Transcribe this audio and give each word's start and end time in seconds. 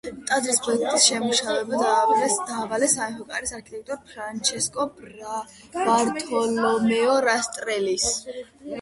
ტაძრის 0.29 0.59
პროექტის 0.67 1.03
შემუშავება 1.09 1.81
დაავალეს 1.81 2.95
სამეფო 2.95 3.27
კარის 3.35 3.55
არქიტექტორს 3.59 4.03
ფრანჩესკო 4.09 4.89
ბართოლომეო 5.05 7.23
რასტრელის. 7.31 8.13